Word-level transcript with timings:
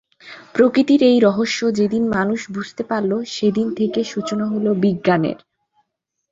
প্রকৃতির 0.53 1.01
এই 1.03 1.17
রহস্য 1.19 1.59
যে 1.73 1.85
দিন 1.87 2.03
মানুষ 2.07 2.39
বুঝতে 2.51 2.83
পারল 2.83 3.11
সেদিন 3.27 3.67
থেকে 3.75 3.99
সূচনা 4.03 4.45
হলো 4.45 4.71
বিজ্ঞানের। 4.75 5.37